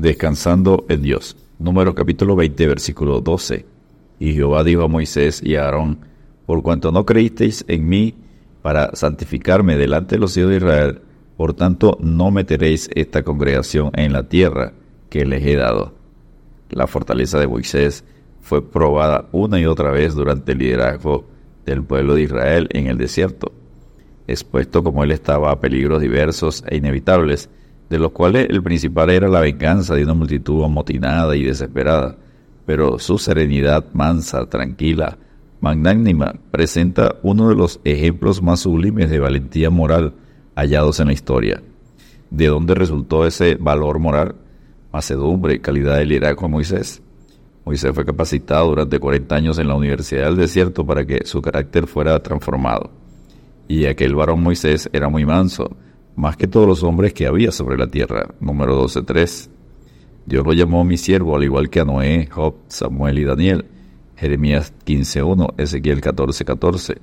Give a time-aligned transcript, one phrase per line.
[0.00, 1.36] Descansando en Dios.
[1.58, 3.66] Número capítulo 20, versículo 12.
[4.18, 5.98] Y Jehová dijo a Moisés y a Aarón,
[6.46, 8.14] por cuanto no creísteis en mí
[8.62, 11.02] para santificarme delante de los hijos de Israel,
[11.36, 14.72] por tanto no meteréis esta congregación en la tierra
[15.10, 15.92] que les he dado.
[16.70, 18.02] La fortaleza de Moisés
[18.40, 21.26] fue probada una y otra vez durante el liderazgo
[21.66, 23.52] del pueblo de Israel en el desierto,
[24.26, 27.50] expuesto como él estaba a peligros diversos e inevitables,
[27.90, 32.16] de los cuales el principal era la venganza de una multitud amotinada y desesperada,
[32.64, 35.18] pero su serenidad mansa, tranquila,
[35.60, 40.14] magnánima, presenta uno de los ejemplos más sublimes de valentía moral
[40.54, 41.62] hallados en la historia.
[42.30, 44.36] ¿De dónde resultó ese valor moral?
[44.92, 47.02] Macedumbre, calidad de liderazgo de Moisés.
[47.64, 51.88] Moisés fue capacitado durante 40 años en la Universidad del Desierto para que su carácter
[51.88, 52.90] fuera transformado.
[53.66, 55.76] Y aquel varón Moisés era muy manso,
[56.16, 58.34] más que todos los hombres que había sobre la tierra.
[58.40, 59.48] Número 12.3.
[60.26, 63.64] Dios lo llamó mi siervo, al igual que a Noé, Job, Samuel y Daniel.
[64.16, 66.98] Jeremías 15.1, Ezequiel 14.14.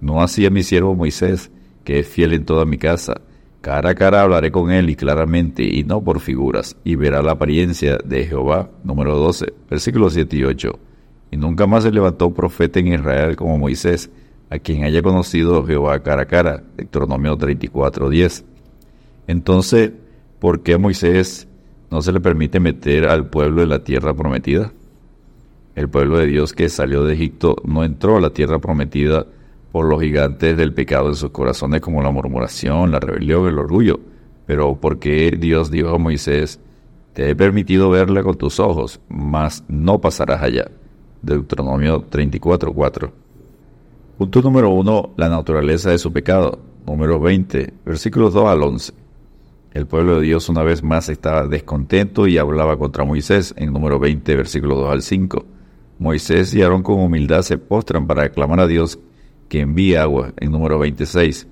[0.00, 1.50] No hacía mi siervo Moisés,
[1.84, 3.20] que es fiel en toda mi casa.
[3.60, 7.32] Cara a cara hablaré con él y claramente, y no por figuras, y verá la
[7.32, 8.70] apariencia de Jehová.
[8.84, 10.78] Número 12, versículos 7 y 8.
[11.32, 14.10] Y nunca más se levantó profeta en Israel como Moisés,
[14.50, 16.62] a quien haya conocido Jehová cara a cara.
[16.76, 18.44] Deuteronomio 34.10.
[19.28, 19.92] Entonces,
[20.40, 21.48] ¿por qué a Moisés
[21.90, 24.72] no se le permite meter al pueblo en la tierra prometida?
[25.76, 29.24] El pueblo de Dios que salió de Egipto no entró a la tierra prometida
[29.70, 34.00] por los gigantes del pecado en sus corazones como la murmuración, la rebelión, el orgullo,
[34.46, 36.58] pero porque Dios dijo a Moisés,
[37.12, 40.68] te he permitido verla con tus ojos, mas no pasarás allá.
[41.22, 43.12] Deuteronomio 34.4.
[44.20, 45.14] Punto número 1.
[45.16, 46.58] La naturaleza de su pecado.
[46.86, 48.92] Número 20, versículos 2 al 11.
[49.72, 53.98] El pueblo de Dios una vez más estaba descontento y hablaba contra Moisés en número
[53.98, 55.46] 20, versículo 2 al 5.
[55.98, 58.98] Moisés y Aarón con humildad se postran para aclamar a Dios
[59.48, 61.48] que envíe agua en número 26.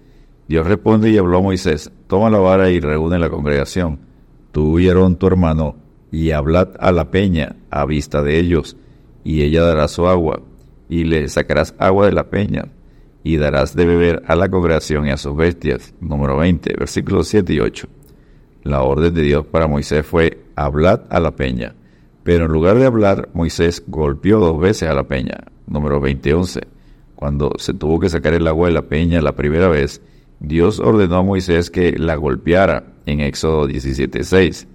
[0.46, 3.98] Dios responde y habló a Moisés, toma la vara y reúne la congregación,
[4.52, 5.76] tú y Aarón tu hermano,
[6.12, 8.76] y hablad a la peña a vista de ellos,
[9.24, 10.42] y ella dará su agua,
[10.88, 12.66] y le sacarás agua de la peña,
[13.22, 15.94] y darás de beber a la congregación y a sus bestias.
[16.00, 17.88] Número 20, versículos 7 y 8.
[18.62, 21.74] La orden de Dios para Moisés fue, hablad a la peña.
[22.22, 25.44] Pero en lugar de hablar, Moisés golpeó dos veces a la peña.
[25.66, 26.62] Número 20-11.
[27.14, 30.00] Cuando se tuvo que sacar el agua de la peña la primera vez,
[30.40, 34.66] Dios ordenó a Moisés que la golpeara en Éxodo 17.6.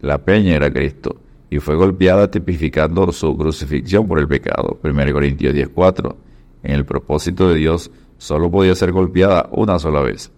[0.00, 4.78] La peña era Cristo y fue golpeada tipificando su crucifixión por el pecado.
[4.82, 6.14] 1 Corintios 10.4.
[6.62, 10.30] En el propósito de Dios solo podía ser golpeada una sola vez.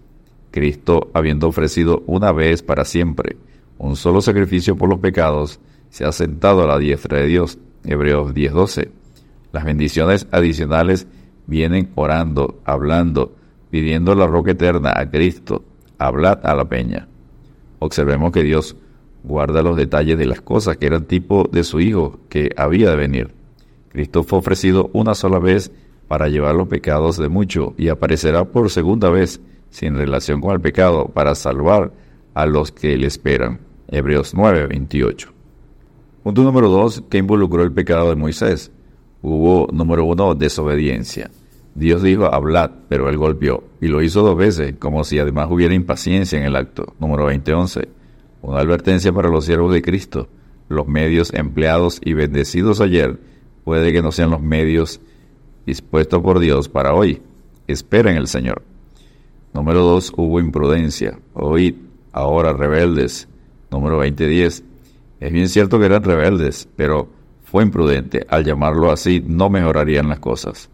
[0.50, 3.36] Cristo, habiendo ofrecido una vez para siempre
[3.78, 7.58] un solo sacrificio por los pecados, se ha sentado a la diestra de Dios.
[7.84, 8.90] Hebreos 10:12.
[9.52, 11.06] Las bendiciones adicionales
[11.46, 13.34] vienen orando, hablando,
[13.70, 15.64] pidiendo la roca eterna a Cristo.
[15.98, 17.08] Hablad a la peña.
[17.78, 18.76] Observemos que Dios
[19.22, 22.96] guarda los detalles de las cosas que eran tipo de su Hijo que había de
[22.96, 23.34] venir.
[23.90, 25.72] Cristo fue ofrecido una sola vez
[26.08, 30.60] para llevar los pecados de muchos y aparecerá por segunda vez sin relación con el
[30.60, 31.92] pecado para salvar
[32.34, 33.60] a los que le esperan.
[33.88, 35.32] Hebreos 9, 28.
[36.22, 38.70] Punto número 2 que involucró el pecado de Moisés.
[39.22, 41.30] Hubo, número 1, desobediencia.
[41.74, 45.74] Dios dijo, hablad, pero él golpeó, y lo hizo dos veces, como si además hubiera
[45.74, 46.94] impaciencia en el acto.
[46.98, 47.99] Número 2011.
[48.42, 50.28] Una advertencia para los siervos de Cristo.
[50.68, 53.18] Los medios empleados y bendecidos ayer
[53.64, 55.00] puede que no sean los medios
[55.66, 57.20] dispuestos por Dios para hoy.
[57.66, 58.62] Esperen el Señor.
[59.52, 60.14] Número 2.
[60.16, 61.18] Hubo imprudencia.
[61.34, 61.74] Oíd,
[62.12, 63.28] ahora rebeldes.
[63.70, 64.64] Número 2010.
[65.20, 67.08] Es bien cierto que eran rebeldes, pero
[67.44, 68.26] fue imprudente.
[68.28, 70.70] Al llamarlo así, no mejorarían las cosas.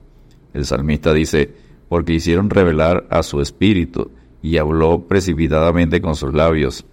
[0.54, 1.52] El salmista dice,
[1.88, 4.10] porque hicieron revelar a su espíritu
[4.42, 6.84] y habló precipitadamente con sus labios.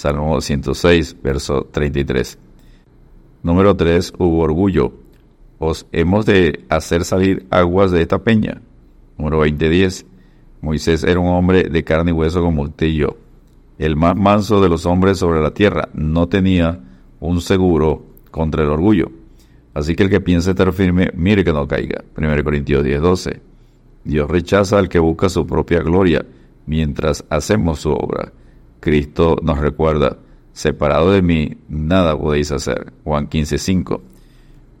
[0.00, 2.38] Salmo 106, verso 33.
[3.42, 4.14] Número 3.
[4.16, 4.94] Hubo orgullo.
[5.58, 8.62] Os hemos de hacer salir aguas de esta peña.
[9.18, 10.06] Número 2010.
[10.62, 13.18] Moisés era un hombre de carne y hueso como usted y yo.
[13.76, 16.80] El más manso de los hombres sobre la tierra no tenía
[17.20, 19.10] un seguro contra el orgullo.
[19.74, 22.02] Así que el que piense estar firme, mire que no caiga.
[22.16, 23.38] 1 Corintios 10:12.
[24.04, 26.24] Dios rechaza al que busca su propia gloria
[26.64, 28.32] mientras hacemos su obra.
[28.80, 30.18] Cristo nos recuerda,
[30.52, 32.92] separado de mí, nada podéis hacer.
[33.04, 34.00] Juan 15:5.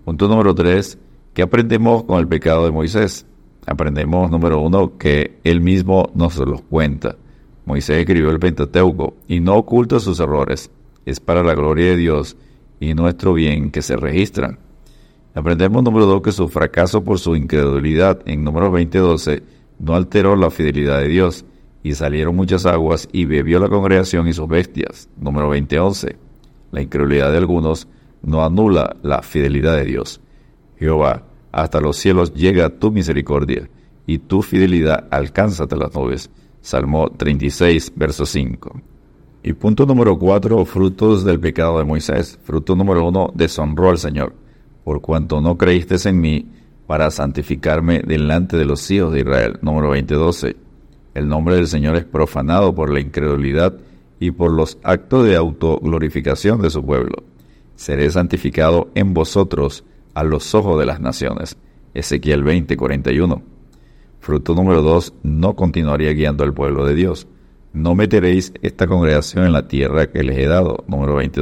[0.04, 0.98] Punto número 3.
[1.34, 3.26] ¿Qué aprendemos con el pecado de Moisés?
[3.66, 7.16] Aprendemos, número uno, que él mismo nos los cuenta.
[7.66, 10.70] Moisés escribió el Pentateuco y no oculta sus errores.
[11.06, 12.36] es para la gloria de Dios
[12.78, 14.58] y nuestro bien que se registran.
[15.34, 19.42] Aprendemos número 2 que su fracaso por su incredulidad en número 20:12
[19.78, 21.44] no alteró la fidelidad de Dios
[21.82, 25.08] y salieron muchas aguas y bebió la congregación y sus bestias.
[25.16, 26.16] Número 20:11.
[26.72, 27.88] La incredulidad de algunos
[28.22, 30.20] no anula la fidelidad de Dios.
[30.78, 33.68] Jehová, hasta los cielos llega tu misericordia
[34.06, 36.30] y tu fidelidad alcanza hasta las nubes.
[36.60, 38.82] Salmo 36, verso 5.
[39.42, 42.38] Y punto número 4, frutos del pecado de Moisés.
[42.42, 44.34] Fruto número 1, deshonró al Señor,
[44.84, 46.46] por cuanto no creíste en mí
[46.86, 49.58] para santificarme delante de los hijos de Israel.
[49.62, 50.14] Número 20,
[51.14, 53.76] El nombre del Señor es profanado por la incredulidad
[54.20, 57.24] y por los actos de autoglorificación de su pueblo.
[57.74, 59.84] Seré santificado en vosotros
[60.14, 61.56] a los ojos de las naciones.
[61.94, 63.42] Ezequiel 20, 41.
[64.20, 67.26] Fruto número 2, no continuaría guiando al pueblo de Dios.
[67.72, 70.84] No meteréis esta congregación en la tierra que les he dado.
[70.86, 71.40] Número 20,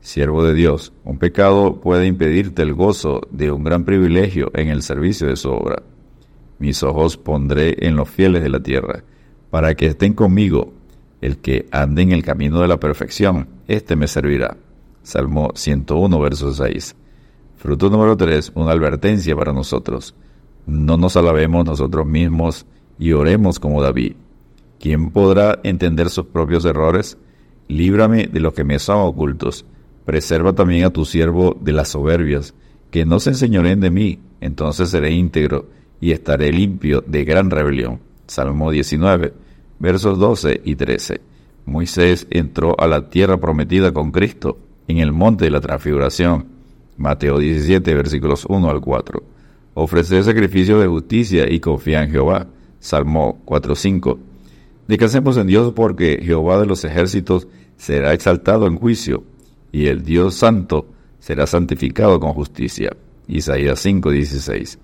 [0.00, 4.82] Siervo de Dios, un pecado puede impedirte el gozo de un gran privilegio en el
[4.82, 5.82] servicio de su obra.
[6.58, 9.02] Mis ojos pondré en los fieles de la tierra,
[9.50, 10.72] para que estén conmigo.
[11.20, 14.56] El que ande en el camino de la perfección, éste me servirá.
[15.02, 16.94] Salmo 101, verso 6.
[17.56, 20.14] Fruto número 3, una advertencia para nosotros.
[20.66, 22.66] No nos alabemos nosotros mismos
[22.98, 24.16] y oremos como David.
[24.78, 27.16] ¿Quién podrá entender sus propios errores?
[27.68, 29.64] Líbrame de los que me son ocultos.
[30.04, 32.54] Preserva también a tu siervo de las soberbias,
[32.90, 35.68] que no se enseñoren de mí, entonces seré íntegro
[36.04, 37.98] y estaré limpio de gran rebelión.
[38.26, 39.32] Salmo 19,
[39.78, 41.22] versos 12 y 13.
[41.64, 46.44] Moisés entró a la tierra prometida con Cristo en el monte de la transfiguración
[46.98, 49.22] Mateo 17, versículos 1 al 4.
[49.72, 52.48] Ofrecer sacrificio de justicia y confía en Jehová.
[52.80, 54.18] Salmo 4.5.
[54.86, 57.48] Descansemos en Dios porque Jehová de los ejércitos
[57.78, 59.24] será exaltado en juicio
[59.72, 60.86] y el Dios santo
[61.18, 62.94] será santificado con justicia.
[63.26, 64.83] Isaías 5.16.